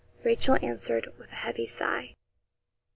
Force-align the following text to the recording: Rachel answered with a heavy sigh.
Rachel 0.23 0.57
answered 0.65 1.13
with 1.19 1.31
a 1.31 1.35
heavy 1.45 1.67
sigh. 1.67 2.15